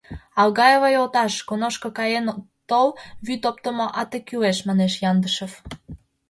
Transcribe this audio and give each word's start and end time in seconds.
—Алгаева 0.41 0.89
йолташ, 0.91 1.33
коношко 1.49 1.87
каен 1.97 2.25
тол, 2.69 2.87
вӱд 3.25 3.41
оптымо 3.49 3.87
ате 4.01 4.19
кӱлеш,— 4.27 4.57
манеш 4.67 4.93
Яндышев. 5.09 5.53